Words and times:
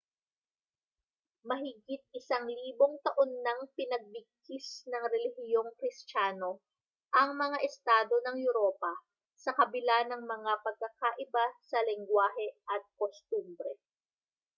mahigit 1.49 2.01
isang 2.19 2.45
libong 2.61 2.95
taon 3.05 3.31
nang 3.45 3.59
pinagbigkis 3.77 4.67
ng 4.91 5.03
relihiyong 5.13 5.69
kristiyano 5.79 6.51
ang 7.19 7.29
mga 7.43 7.57
estado 7.69 8.15
ng 8.25 8.35
europa 8.47 8.93
sa 9.43 9.51
kabila 9.59 9.97
ng 10.09 10.21
mga 10.33 10.53
pagkakaiba 10.65 11.45
sa 11.69 11.77
lengguwahe 11.87 12.47
at 12.73 12.81
kostumbre 12.99 13.73